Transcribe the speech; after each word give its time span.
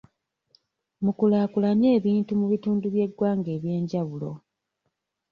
Mukulaakulanye 1.03 1.87
ebintu 1.97 2.31
mu 2.39 2.45
bitundu 2.51 2.85
by'eggwanga 2.93 3.49
eby'enjawulo. 3.57 4.31